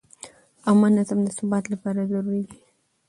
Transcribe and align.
عامه 0.67 0.87
نظم 0.97 1.19
د 1.23 1.29
ثبات 1.37 1.65
لپاره 1.73 2.09
ضروري 2.11 2.43
دی. 2.49 2.59